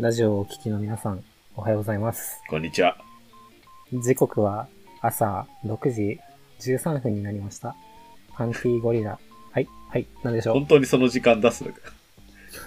[0.00, 1.22] ラジオをお聞きの皆さん、
[1.54, 2.40] おはようございます。
[2.48, 2.96] こんにちは。
[3.92, 4.66] 時刻は
[5.02, 6.18] 朝6時
[6.58, 7.76] 13分になりました。
[8.32, 9.18] パンティーゴリラ。
[9.52, 10.54] はい、はい、なんでしょう？
[10.54, 11.80] 本当にその時間出すのか。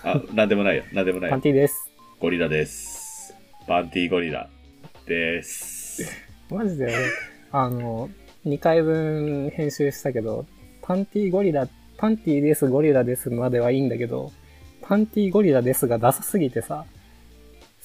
[0.04, 0.84] あ、なんでもないよ。
[0.94, 1.42] なんでもないパンよ。
[1.42, 1.90] ティーです。
[2.20, 3.34] ゴリラです。
[3.68, 4.48] パンティーゴリラ
[5.08, 6.04] です。
[6.52, 6.86] マジで？
[6.86, 6.94] 俺、
[7.52, 8.12] あの、
[8.46, 10.46] 2回分編集したけど、
[10.84, 14.32] パンティーゴリラ、パンティーです、ゴリラですまではいいんだけど、
[14.84, 16.86] パンティーゴリラですがダサすぎてさ、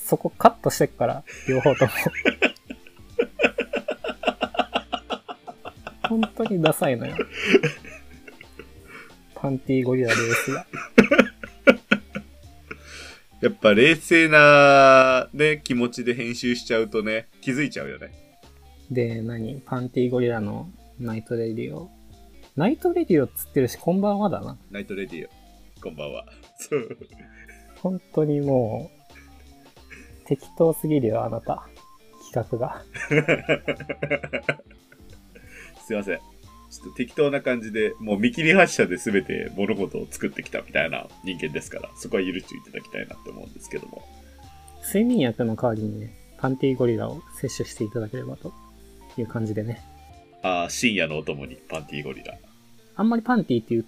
[0.09, 1.93] そこカットしてっから、両方とも。
[6.09, 7.15] 本当にダサいのよ。
[9.35, 10.67] パンティーゴリラですが。
[13.43, 18.11] やっぱ冷静な、ね、気持ちで編集しちゃうとね、気づいちゃうよね。
[18.91, 19.61] で、何？
[19.61, 21.91] パンティーゴリラのナイトレディオ。
[22.57, 24.57] ナイトレディオっつってるし、こんばんはだな。
[24.71, 25.29] ナイトレディオ。
[25.83, 26.25] こんばんは。
[26.57, 26.97] そう。
[27.77, 28.98] 本当にもう、
[30.29, 31.67] 適当すぎるよ、あなた。
[32.33, 32.85] 企画が。
[35.87, 36.19] すいません。
[36.19, 44.03] ちょっと適当な感じで、もう見切り発車で全て物事を作ってきたみたいな人間ですから、そこは許していただきたいなって思うんですけども。
[44.85, 48.53] 睡眠薬の代わりにね、パンティーゴリラを摂取していただければと
[49.17, 49.83] いう感じでね。
[50.43, 52.35] ああ、深夜のお供にパンティーゴリラ。
[52.97, 53.87] あんまりパンティーって言っ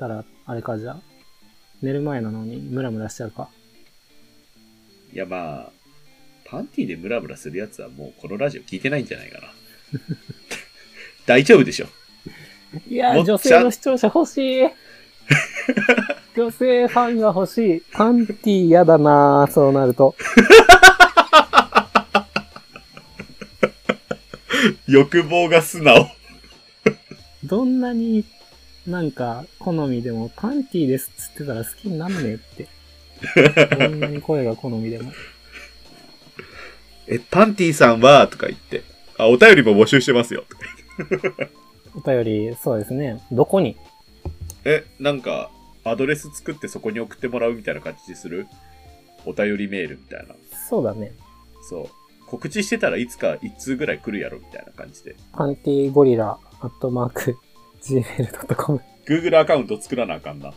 [0.00, 1.00] たら、あれかじゃあ、
[1.80, 3.50] 寝る前なのにムラムラしちゃうか。
[5.12, 5.70] いやまあ、
[6.44, 9.48] パンティーでムラムラするやつはもうこのラジオ聞いてないんじゃないかな。
[11.26, 11.86] 大丈夫でしょ。
[12.88, 14.62] いや女性の視聴者欲しい。
[16.36, 17.82] 女性ファンが欲しい。
[17.92, 20.14] パンティー嫌だなーそうなると。
[24.86, 26.08] 欲望が素直。
[27.44, 28.24] どんなに
[28.86, 32.68] なんか好みでもパンティーですっつってたら好きになんねえって。
[33.78, 35.12] どんなに声が好みでも。
[37.06, 38.82] え、パンティーさんはとか言って。
[39.18, 40.44] あ、お便りも募集してますよ。
[41.94, 43.20] お便り、そうですね。
[43.32, 43.76] どこに？
[44.64, 45.50] え、なんか、
[45.82, 48.46] アドレス作ってそこに送ってもらうみたいな感じする？
[49.26, 50.34] お便りメールみたいな。
[50.68, 51.12] そうだね。
[51.68, 51.86] そう。
[52.26, 55.16] 告知してたらいつか一通ぐらい来るやろみたいな感じで。
[55.32, 57.36] パンティーゴリラアットマーク
[57.82, 60.52] gmail.com Google アカウント作らなあかんな。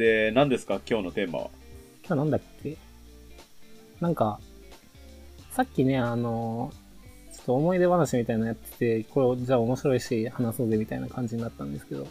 [0.00, 0.80] で、何ですか？
[0.88, 1.50] 今日のテーマは？
[2.06, 2.76] 今日なんだっけ？
[4.00, 4.40] なんか、
[5.52, 6.72] さっきね、あの、
[7.34, 12.08] ちょっと思い出話みたいなのやってて、これじゃあ面白いし話そうぜみたいな感じになったんですけど、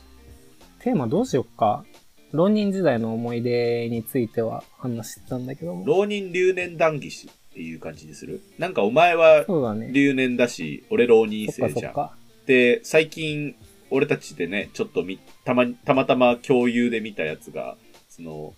[0.82, 1.84] テーマどうしよっか？
[2.32, 5.84] 浪人時代の思い出については話してたんだけども。
[5.84, 8.44] 浪人留年談義しっていう感じにする？
[8.60, 9.90] なんかお前はそうだね。
[9.92, 11.94] 留年だし、俺浪人そっか生じゃん。
[11.94, 12.16] か。
[12.46, 13.56] で、最近、
[13.92, 17.78] 俺たちでね、ちょっとみ、たま、たまたま共有で見たやつが、
[18.08, 18.54] その、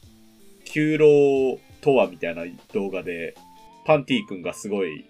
[0.66, 2.44] 休労とはみたいな
[2.74, 3.36] 動画で、
[3.86, 5.06] パンティー君がすごい、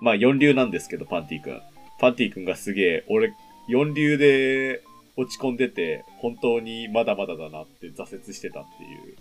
[0.00, 1.60] まあ四流なんですけど、パンティー君。
[2.00, 3.32] パンティー君がすげえ、俺、
[3.68, 4.82] 四流で
[5.16, 9.16] 落ち込んでて、本当にまだまだだなって挫折してたっていう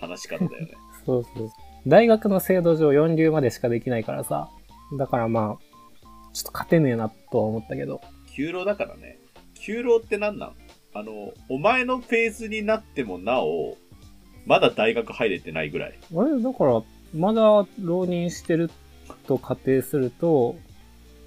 [0.00, 0.72] 話し方だよね。
[1.04, 1.50] そうそう。
[1.86, 4.50] 大学の制度上4流までしかできないからさ。
[4.98, 8.00] だからまあ、ちょっと勝てねえなとは思ったけど。
[8.34, 9.18] 休労だからね。
[9.64, 10.52] 休労って何なん？
[10.94, 13.78] あの、お前のフェーズになってもなお、
[14.44, 15.98] まだ大学入れてないぐらい。
[16.14, 16.42] あれ？
[16.42, 16.82] だから、
[17.14, 18.70] まだ浪人してる
[19.26, 20.56] と仮定すると、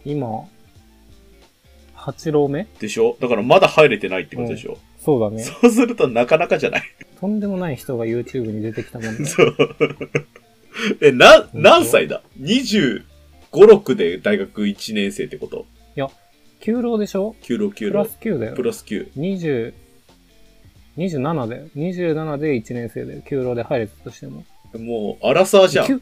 [0.03, 0.27] 今、
[1.95, 2.67] 8浪目？
[2.79, 3.17] でしょ？
[3.21, 5.41] だからまだ入れてないってことでしょ、そうだね。
[5.41, 6.83] そうするとなかなかじゃない？
[7.19, 9.25] とんでもない人が YouTube に出てきたもんね。
[9.25, 9.55] そう。
[11.01, 13.03] え、な、何歳だ ?25、
[13.51, 15.65] 6で大学1年生ってこと？
[16.61, 18.17] 9浪でしょ？9浪9浪プラス。
[18.21, 18.63] 9だよプ。
[18.63, 19.11] ラス9。
[19.13, 19.73] 20、
[20.97, 21.67] 27だよ。
[21.75, 23.21] 27で1年生だよ。
[23.25, 24.43] 9浪で入れたとしても。
[24.77, 25.85] もう、アラサーじゃん。
[25.85, 26.01] 9,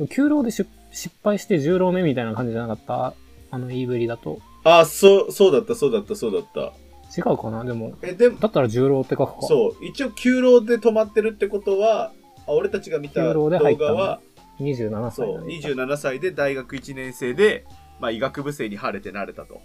[0.00, 3.14] 9浪で失 失敗して10浪目みたいな感じじゃなかった？
[3.52, 4.38] あの言いぶりだと。
[4.64, 6.72] あ、そう、そうだった、そうだった、そうだった。
[7.16, 7.62] 違うかな？
[7.64, 9.46] でも、え、でも、だったら10浪って書くか。
[9.46, 12.12] そう、一応9浪で止まってるってことは、
[12.46, 14.20] あ俺たちが見た9動浪で入ったんだ画は、
[14.60, 15.54] 27歳そう、だね。
[15.62, 17.64] 27歳で大学1年生で、
[18.00, 19.60] まあ、医学部生に晴れてなれたと。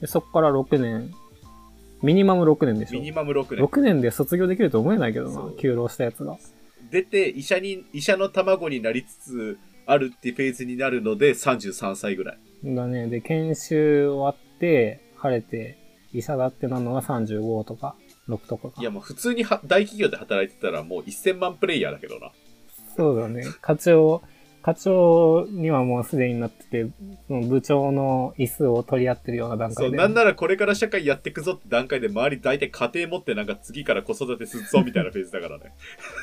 [0.00, 1.12] でそっから6年。
[2.02, 3.64] ミニマム6年でしょミニマム6年。
[3.64, 6.36] 6年で卒業できると思えないけどな休労したやつが。
[6.90, 12.38] 出て、医者に、医者の卵になりつつあるってフェーズになるので、33歳ぐらい。
[12.64, 13.06] だね。
[13.06, 15.78] で、研修終わって、晴れて、
[16.12, 17.96] 医者だってなるのが35とか、
[18.28, 18.80] 6とかか。
[18.80, 22.32] いや、もう普通には大企業で働いてたらもう1000万プレイヤーだけどな。
[22.96, 23.44] そうだね。
[23.60, 24.22] 課長、
[24.62, 26.86] 課長にはもうすでになってて、
[27.26, 29.96] その部長の椅子を取り合ってるような段そう、階で。
[29.96, 35.74] なんならこれから社会やっていくぞって段階で周り大体家庭持ってなんか次から子育てするぞみたいなフェーズだからね。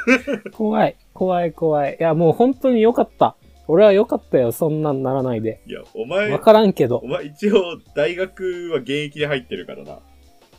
[0.54, 1.98] 怖い、怖い、怖い。
[2.00, 3.36] いや、もう本当に良かった。
[3.68, 5.62] 俺は良かったよ、そんなんならないで。
[5.68, 7.08] いや、お前わ、からんけどお。
[7.08, 10.00] 前一応大学は現役で入ってるからな。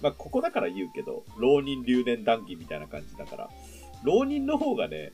[0.01, 3.49] まあ、ここだから言うけど、浪人留年談義みたいな感じだから、
[4.05, 5.13] 浪人の方がね、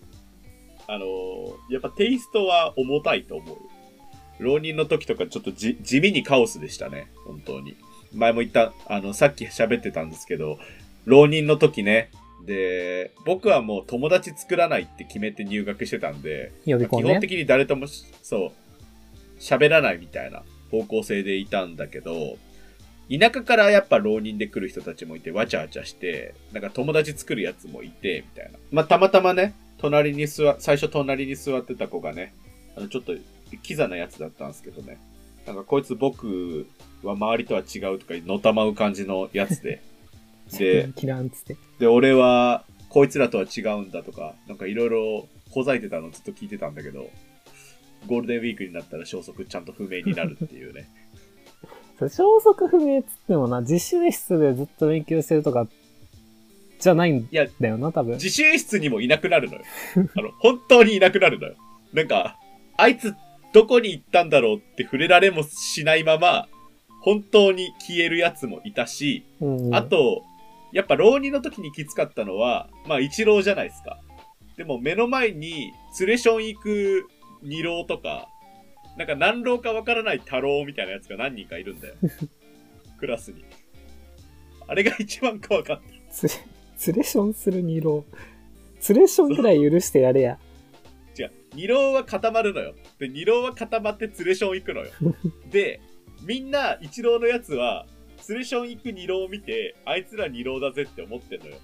[0.88, 3.56] あのーやっぱテイストは重たいと思うよ。
[4.38, 7.76] 浪人の時とかちょっとじ地味にカオスでしたね、本当に。
[8.14, 10.58] 前も言った、あの、さっき喋ってたんですけど、
[11.04, 12.10] 浪人の時ね、
[12.44, 16.52] で、僕はもう友達作らないって決めて入学してたんで、
[17.02, 17.08] ね。
[17.08, 22.36] 基本的に誰ともし、そう、喋らないみたいな方向性でいたんだけど、
[23.10, 28.58] 田舎からやっぱ浪人で来る人たちもいて、わちゃわちゃして、なんか友達作るやつもいて、みたいな。
[28.70, 32.34] まあ、たまたまね、隣に座、最初隣に座ってた子がね、
[32.76, 33.14] あの、ちょっと、
[33.62, 34.98] キザなやつだったんですけどね。
[35.46, 36.66] なんかこいつ僕
[37.04, 39.80] は周りとは違うとか、のたまう感じのやつで。
[40.58, 40.88] で。
[41.78, 47.10] で、俺は、こいつらとは違うんだとか、なんかいろいろほざいてたのずっと聞いてたんだけど、
[48.06, 50.88] ゴールデンウィークになったら消息ちゃんと不明になるっていうね。
[51.98, 55.66] 消息不明っつってもな、自習室でずっと勉強してるとか、
[56.78, 58.14] じゃないんだよな、多分。
[58.14, 59.62] 自習室にもいなくなるのよ。
[60.16, 61.54] あの、本当にいなくなるのよ。
[61.92, 62.38] なんか、
[62.76, 63.14] あいつ
[63.52, 66.48] どこに行ったんだろうって触れられもしないまま、
[67.00, 70.24] 本当に消えるやつもいたし、うん、あと、
[70.72, 74.00] やっぱ浪人の時にきつかったのは、まあ一浪じゃないですか。
[74.56, 77.08] でも目の前にツレション行く
[77.42, 78.28] 二浪とか、
[78.96, 81.94] なんか何浪かわからない多浪みたいなやつが何人かいるんだよ。
[82.98, 83.44] クラスに。
[84.66, 86.55] あれが一番怖かった。
[86.76, 88.04] ツレ、ションする二郎。
[88.80, 90.38] ツレションくらい許してやれや。
[91.18, 91.30] 違う。
[91.54, 92.74] 二浪は固まるのよ。
[92.98, 94.90] で、二浪は固まってツレション行くのよ。
[95.50, 95.80] で、
[96.22, 97.86] みんな一浪のやつは、
[98.18, 101.56] ツレション行く二浪を見て、あいつら二浪だぜって思ってんのよ。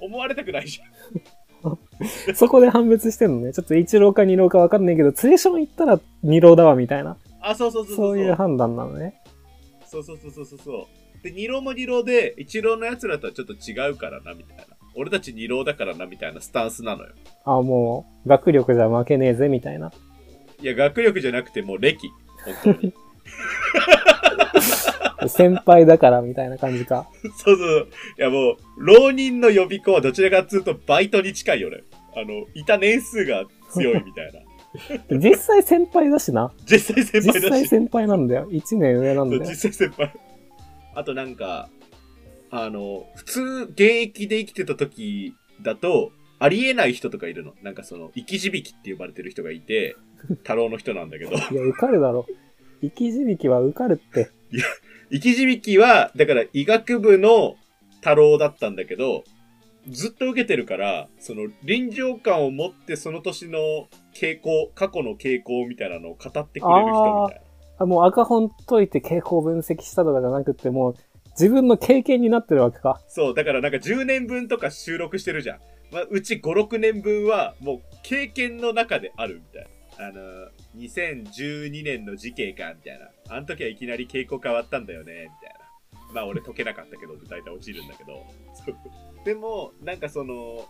[0.00, 1.78] 思われたくないじゃん。
[2.34, 3.52] そこで判別してんのね。
[3.52, 7.16] ちょっと一郎か二郎かわかんないけど、ツレション行ったら二郎だわ、みたいな。
[7.40, 9.20] あ、そうそうそうそういう判断なのね。
[9.90, 10.88] そうそうそうそうそうそ
[11.20, 11.22] う。
[11.24, 14.64] で、二浪も二浪で、一浪の奴らとはちょっと違うからな、みたいな。
[14.94, 17.10] 俺たち二浪だからな、みたいなスタンスなのよ。
[17.44, 19.92] あ、もう、学力じゃ負けねえぜ、みたいな。
[20.62, 22.08] いや、学力じゃなくてもう歴。
[22.62, 22.94] 本当に。
[25.28, 27.08] 先輩だから、みたいな感じか。
[27.36, 27.88] そうそう。
[28.16, 31.82] いやもう、浪人の予備校はどちらかっつうとバイトに近いよね。
[32.14, 34.49] あの、いた年数が強いみたいな。
[35.10, 36.52] 実際先輩だしな。
[36.64, 37.66] 実際先輩実だし。
[37.66, 38.48] 際先輩なんだよ。
[38.50, 39.42] 一年上なんだよ。
[39.42, 40.12] 実際先輩。
[40.94, 41.68] あとなんか、
[42.50, 43.40] あの、普通
[43.70, 47.54] 現役で生きてた時だと、ありえない人とかいるの。
[47.62, 49.96] なんかその、生き字引って呼ばれてる人がいて、
[50.28, 51.32] 太郎の人なんだけど。
[51.34, 52.26] いや、受かるだろ。
[52.80, 54.30] 生き字引は受かるって。
[55.12, 57.56] 生き字引は、だから医学部の
[58.00, 59.24] 太郎だったんだけど、
[59.88, 67.42] ずっと受けてるから、その臨場感を持ってその年の傾向、過去の傾向みたいなのを語ってくれる人みたいな。
[67.78, 70.94] あもう赤本解いて傾向分析したとかじゃなくて、もう
[71.30, 73.00] 自分の経験になってるわけか。
[73.08, 75.58] そう、だからなんか10年分とか収録してるじゃん。
[75.90, 79.70] まあ、うち5、6年分はもう経験の中であるみたいな。
[80.06, 80.20] あの、
[80.76, 83.08] 2012年の時系か、みたいな。
[83.28, 86.14] あの時はいきなり傾向変わったんだよね、みたいな。
[86.14, 88.24] まあ俺解けなかったけど、大体落ちるんだけど。
[89.24, 90.66] でも、なんかその、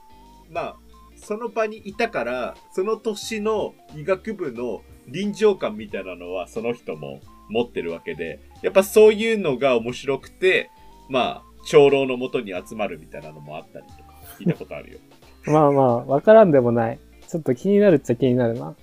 [0.51, 0.77] まあ、
[1.21, 10.71] その場にいたから、その年の医学部の臨場感みたいなのはその人も持ってるわけで、やっぱそういうのが面白くて、
[11.09, 14.99] まあ、長老のもとに集まるみたいなのもあったりとか、聞いたことあるよ。
[15.47, 16.99] まあまあ、わからんでもない。
[17.29, 18.75] ちょっと気になるっちゃ気になるな。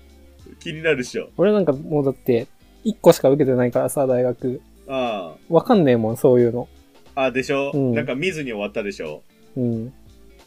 [0.60, 1.30] 気になるっしょ。
[1.38, 2.48] 俺なんかもうだって、
[2.86, 4.62] 1個しか受けてないからさ、大学。
[4.88, 6.68] あわかんねえもん、そういうの。
[7.16, 7.24] あ。
[7.24, 9.24] あ、でしょ、うんなんか見ずに終わったでしょ？
[9.56, 9.94] うん。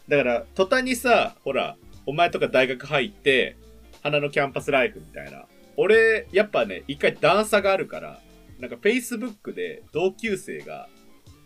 [0.07, 3.55] だから、途端にさ、ほら、お前とか大学入って、
[4.03, 5.45] 花のキャンパスライフみたいな。
[5.77, 8.19] 俺、やっぱね、一回段差があるから、
[8.59, 10.87] なんか Facebook で同級生が、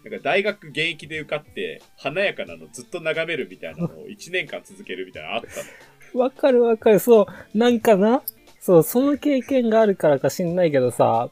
[0.04, 5.48] なんか大学現役で受かって、華やかなのずっと眺めるみたいなのを 1年間続けるみたいなのあった
[6.18, 6.22] の。
[6.22, 7.00] わかるわかる。
[7.00, 8.22] そう、なんかな、
[8.60, 11.30] そう、その経験があるからか知んないけどさ、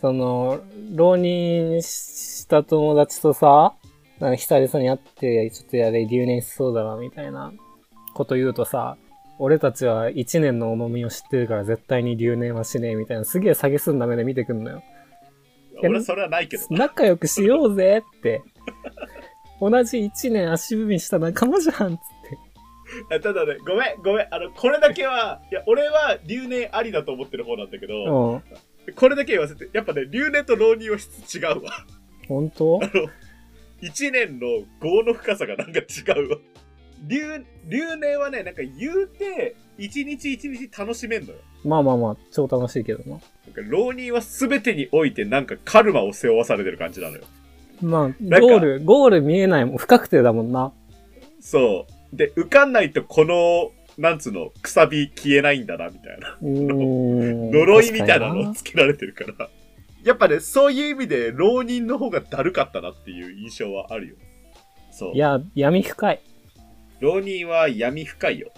[0.00, 0.60] その、
[0.94, 3.74] 浪人した友達とさ、
[4.20, 7.52] なんか久々に会って、ちょっとやれ、留年しそうだな、みたいな
[8.14, 8.96] こと言うとさ、
[9.38, 14.82] 俺たちは一年の重みを知ってるから絶対に留年はしねえみたいな、すげえ下げすんだ目で見てくんのよ。
[15.80, 16.64] 俺はそれはないけど。
[16.70, 18.42] 仲良くしようぜって。
[19.60, 21.98] 同じ一年足踏みした仲間じゃんっつっ
[23.08, 23.16] て。
[23.16, 24.26] あただね、ごめん、ごめん。
[24.34, 28.42] あの、これだけは、いや、俺は留年ありだと思ってる方なんだけど、うん。
[28.94, 31.70] これだけ言わせて、やっぱね、留年と浪人は質違うわ。
[32.26, 32.80] 本当？
[32.82, 33.08] あの、
[33.80, 34.46] 一年の
[34.82, 36.36] 業の深さがなんか違うわ。
[37.06, 41.38] 留、留年はね、なんか言うて、一日一日楽しめんのよ。
[41.64, 43.10] まあまあまあ、超楽しいけどな。
[43.10, 43.22] なんか
[43.68, 47.24] 浪人は全てにおいてなんかカルマを背負わされてる感じなのよ。
[47.80, 49.76] まあ、ゴール、ゴール見えないもん。
[49.78, 50.72] 不確定だもんな。
[51.40, 52.16] そう。
[52.16, 56.36] で、受かんないとこの、なんつうの、くさび消えないんだな、みたいな。
[56.42, 59.48] 呪いみたいなのを確つけられてるから。
[60.04, 64.16] やっぱね、そういう意味で浪人の方がだるかったなっていう印象はあるよ。
[64.90, 65.14] そう。
[65.14, 66.20] いや、闇深い。
[67.00, 68.50] 浪人は闇深いよ。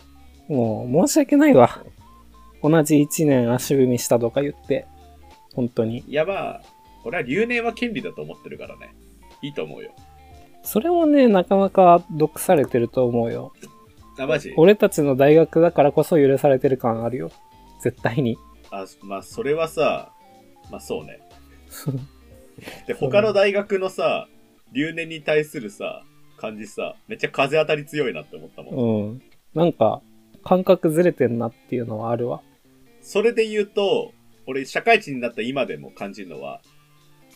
[0.49, 1.85] もう、申し訳ないわ。
[2.63, 4.87] 同じ一年足踏みしたとか言って。
[5.55, 6.05] 本当に。
[6.07, 6.63] いやまあ、
[7.05, 8.95] 俺は留年は権利だと思ってるからね。
[9.43, 9.93] いいと思うよ。
[10.63, 13.53] それもね、なかなか毒されてると思うよ。
[14.19, 14.53] あ、マジ？
[14.57, 17.31] 俺たちの大学だからこそ許されてる感あるよ。
[17.81, 18.37] 絶対に。
[18.71, 20.13] あ、まあ、それはさ、
[20.71, 21.21] まあそうね。
[22.87, 24.29] で、他の大学のさ、
[24.73, 26.05] 留年に対するさ、
[26.37, 28.75] 感じさ、めっちゃ風当たり強いなって思ったもん。
[28.75, 29.23] うん。
[29.55, 30.01] なんか、
[30.43, 32.43] 感覚ずれてんなっていうのはあるわ。
[33.03, 34.13] それで言うと、
[34.47, 36.61] 俺、社会人になった今でも感じるのは、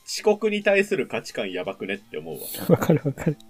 [0.06, 2.40] 遅刻に対する価値観やばくねって思うわ。
[2.68, 3.36] わかるわかる。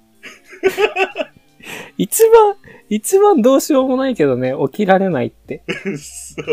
[1.98, 2.56] 一番、
[2.88, 5.62] 一番どうしようもないけどね、起きられないって。
[5.98, 6.46] そう。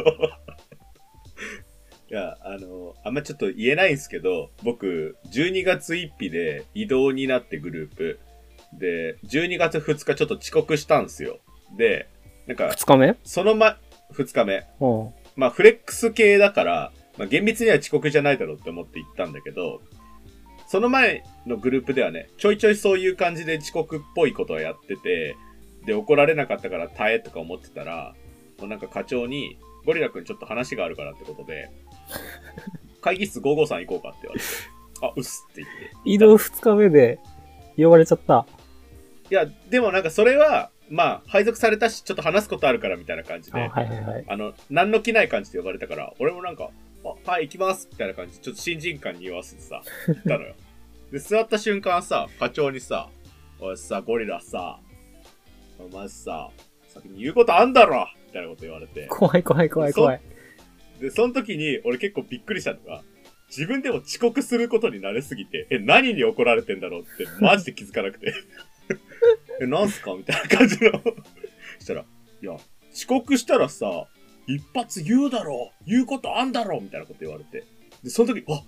[2.11, 8.19] いや、あの、あんまちょっと言えないんですけど、僕、12月1日で移動になってグループ。
[8.73, 11.39] で、12月2日ちょっと遅刻したんですよ。
[11.77, 12.09] で、
[12.47, 13.15] なんか、二日目？
[13.23, 13.77] そのま、
[14.13, 14.67] 2日目。
[14.81, 15.09] うん。
[15.37, 19.81] まあ、フレックス系だから、まあ、厳密には遅刻じゃないだろうって思って行ったんだけど、
[20.67, 25.37] その前のグループではね、ちょいちょいそういう感じで遅刻っぽいことをやってて、
[25.85, 28.15] で、怒られなかったから耐えとか思ってたら、
[28.59, 31.71] もうなんか課長に、ゴリラくんちょっと話があるからってことで、
[33.01, 34.45] 会議室553行こうかって言われて、
[35.01, 35.95] あ、うっすって言って。
[36.05, 37.19] 移動二日目で
[37.77, 38.45] 呼ばれちゃった。
[39.29, 44.25] いや、でもなんかそれは、まあ、配属されたし、ちょっと話すことあるからみたいな感じあ、で、はいはいはい。
[44.27, 46.69] あの、何の気ない感じで呼ばれたから、俺もなんか、
[47.05, 50.53] あ、はい、行きますみたいな感じで、ちょっと新人感に言わせてさ、行ったのよ。
[51.11, 53.09] で、座った瞬間さ、課長にさ、
[53.59, 54.79] おいさ、ゴリラさ、
[55.79, 56.49] お前さ、
[56.89, 59.07] 先に言うことあんだろみたいなこと言われて。
[59.07, 60.21] 怖い怖い怖い怖い。
[61.01, 63.03] で、その時に、俺結構びっくりしたのが、
[63.49, 68.33] 自分でも遅刻することに慣れすぎて、え、何に怒られてんだろうって、マジで気づかなくて。
[69.61, 70.13] え、なんすか？
[70.15, 70.91] みたいな感じの。
[71.79, 72.01] したら、
[72.41, 72.53] いや、
[72.93, 74.07] 遅刻したらさ、
[74.47, 77.63] 一発言うだろう言うことあんだろうみたいなこと言われて。
[78.03, 78.63] で、その時、あ、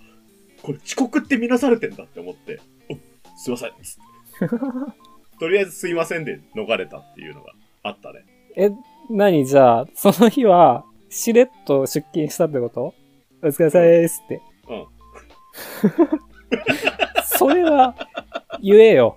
[0.62, 2.94] これ遅刻って見なされてんだって思って、お、
[3.38, 3.72] すいません。
[5.40, 8.24] とりあえずすいませんで逃れたっていうのがあったね。
[8.56, 8.70] え、
[9.10, 9.44] 何？
[9.46, 12.92] じゃあ、その日は、しれっと出勤したってこと？
[13.40, 14.42] お疲れ様ですって。
[14.68, 14.86] うん。
[17.24, 17.94] それは、
[18.60, 19.16] 言えよ。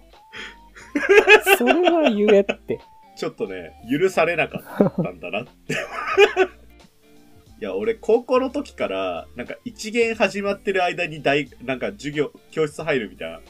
[1.57, 2.79] それは言えって。
[3.15, 5.73] ちょっとね、許されなかったんだなって。
[7.59, 13.41] いや、俺、高校の時から、なんか一元始まってる間に大、なんか授業、教室入るみたいな、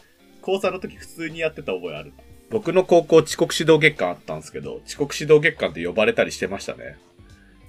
[0.41, 2.13] 高3の時普通にやってた覚えあるな。
[2.49, 6.97] 僕の高校遅刻指導月間あったんですけど、遅刻指導月間って呼ばれたりしてましたね。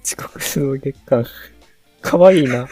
[0.03, 1.25] 遅刻指導月間。
[2.01, 2.67] かわいいな。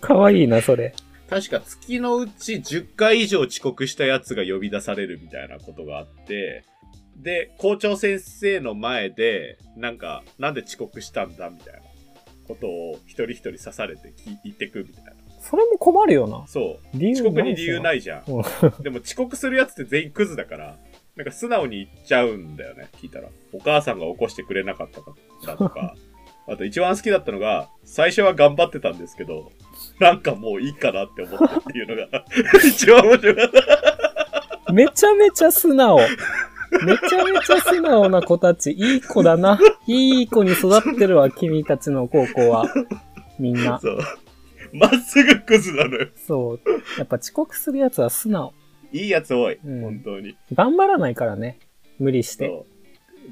[0.00, 0.94] かわいいな、それ。
[1.28, 6.64] 確か月のうち10回以上遅刻したやつが呼び出されるみたいなことがあって、
[7.16, 11.80] で、校長先生の前で、なんか、なんで遅刻したんだみたいな
[12.46, 15.12] ことを一人一人刺されて聞言ってくみたいな。
[15.40, 16.46] それも困るよな。
[16.46, 16.98] そう。
[16.98, 18.24] 理由遅刻に理由いないじゃん。
[18.26, 20.76] うんでも遅刻するやつって全員クズだから、
[21.16, 23.28] なんか素直に言っちゃうんだよね、聞いたら。
[23.52, 25.14] お母さんが起こしてくれなかったか
[25.46, 25.94] らとか。
[26.46, 29.50] あと一番好きだったのが、最初は頑張ってたんですけど、
[29.98, 32.24] なんかもういいかなって思ってっていうのが、
[32.66, 33.50] 一番面白かっ
[34.66, 34.72] た。
[34.72, 35.98] めちゃめちゃ素直。
[35.98, 38.72] めちゃめちゃ素直な子たち。
[38.72, 39.58] いい子だな。
[39.86, 42.66] いい子に育ってるわ、君たちの高校は。
[43.38, 43.78] みんな。
[43.80, 43.98] そう。
[44.72, 46.08] まっすぐクズなのよ。
[46.16, 46.60] そう。
[46.98, 48.52] やっぱ遅刻するやつは素直。
[48.92, 49.58] いいやつ多い。
[49.64, 50.36] うん本当に。
[50.52, 51.58] 頑張らないからね。
[51.98, 52.64] 無理して。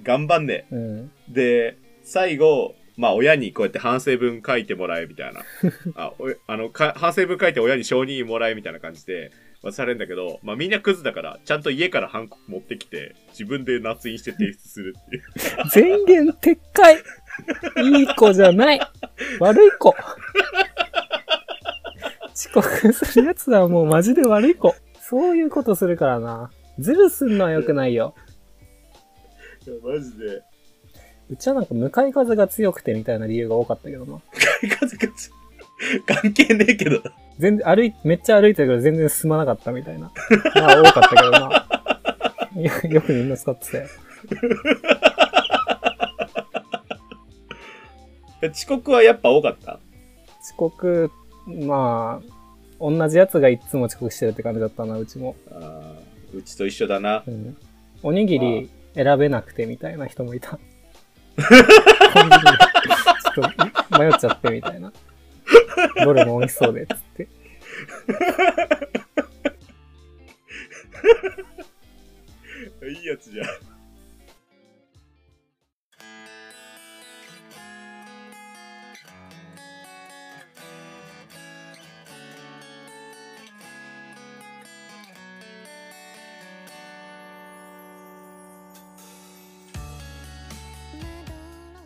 [0.05, 0.67] 頑張んね。
[0.71, 1.11] うん。
[1.29, 5.43] で、最後、まあ親にこうやって反省文書いてもらえみたいな。
[5.97, 9.31] あ、おあのか、反省文書いて親に承認もらえみたいな感じで
[9.63, 15.23] 渡されるんだけど、まあみんなクズだから、ちゃんと家からハンコ持ってきて、自分で捺印して提出するっていう。
[15.71, 16.97] 全言撤回
[17.85, 18.81] いい子じゃない
[19.41, 19.95] 悪い子
[22.35, 24.75] 遅刻するやつはもうマジで悪い子。
[25.01, 26.51] そういうことするからな。
[26.79, 28.15] ズルすんのは良くないよ。
[29.67, 30.43] いや、マジで。
[31.31, 34.21] うちはなんか向かい風が強くてみたいな理由が多かったけどな。
[34.81, 35.31] 風がつ
[36.07, 37.03] 関係ねえけど。
[37.39, 40.13] 全然歩い、めっちゃ歩いてるけど全然進まなかったみたいな。
[40.55, 41.67] まあ多かったけどな。
[42.57, 43.87] よよくみんな使ってたよ。
[48.53, 49.79] 遅刻はやっぱ多かった？
[50.43, 51.11] 遅刻、
[51.47, 52.27] まあ、
[52.81, 55.37] 同じやつがいつも遅刻してるって感じだったな、うちも。
[55.53, 57.31] あーうちと一緒だなう。
[57.31, 57.57] ん。
[58.03, 60.59] おにぎり選べなくてみたいな人もいた。
[61.39, 63.55] ちょっ
[63.91, 64.93] と迷っちゃってみたいな。
[66.05, 67.29] どれも美味しそうで、つって。
[72.89, 73.72] いいやつじゃん。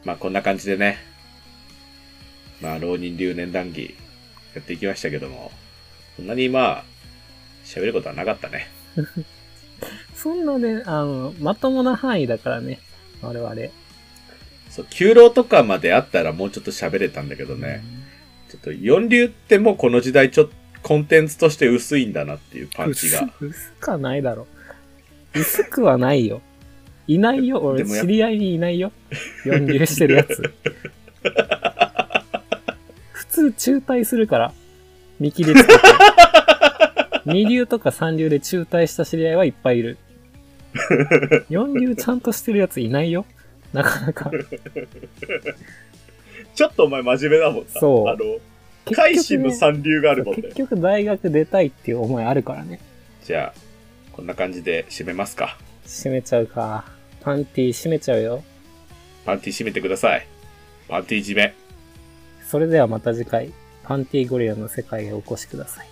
[0.06, 0.98] まあこんな感じでね、
[2.60, 3.96] まあ浪人留年談義
[4.54, 5.50] やっていきましたけども、
[6.14, 6.84] そんなにまあ、
[7.64, 8.68] 喋ることはなかったね。
[10.14, 12.78] そんなね、あの、まともな範囲だからね、
[13.20, 13.54] 我々。
[14.70, 17.82] そう、休老とかまであったらもうちょっと喋れたんだけどね。
[18.48, 23.28] ちょっと四流ってもうこの時代ちょっとコンテンツとして薄いんだなっていうパンチが。
[23.40, 24.46] 薄薄くはないだろ。
[25.34, 26.40] 薄くはないよ。
[27.08, 27.60] いないよ。
[27.60, 28.92] 俺、でもやっ知り合いにいないよ。
[29.44, 30.42] 四流してるやつ。
[33.12, 34.52] 普通、中退するから。
[35.20, 35.78] 見切りつけて。
[37.26, 39.98] 二流とか三流で中退した知り合いはいっぱいいる。
[41.48, 43.26] 四流ちゃんとしてるやついないよ。
[43.72, 44.30] なかなか。
[46.54, 47.80] ちょっとお前真面目だもんな。
[47.80, 48.38] そうあの、
[48.84, 50.54] 結改心のね三流があるもんね結。
[50.54, 52.80] 局大学出たいっていう思いあるからね。
[53.24, 53.60] じゃあ、
[54.12, 55.58] こんな感じで締めますか。
[55.84, 56.95] 閉めちゃうか。
[57.26, 58.44] パンティ閉めちゃうよ。
[59.24, 60.24] パンティ締めてください。
[60.88, 61.56] パンティ締め。
[62.48, 63.52] それではまた次回、
[63.82, 65.88] パンティゴリラの世界へお越しください。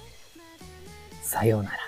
[1.23, 1.79] さようなら。